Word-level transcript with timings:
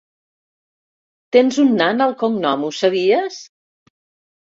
Tens 1.37 1.61
un 1.65 1.71
nan 1.83 2.07
al 2.07 2.17
cognom, 2.25 2.67
ho 2.71 2.75
sabies? 2.83 3.43